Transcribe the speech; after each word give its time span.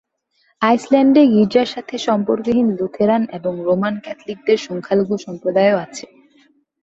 আইসল্যান্ডে 0.61 1.21
গির্জার 1.33 1.67
সাথে 1.67 1.95
সম্পর্কহীন 2.07 2.67
লুথেরান 2.77 3.23
এবং 3.37 3.53
রোমান 3.67 3.95
ক্যাথলিকদের 4.03 4.57
সংখ্যালঘু 4.67 5.15
সম্প্রদায়ও 5.25 5.77
আছে। 5.85 6.05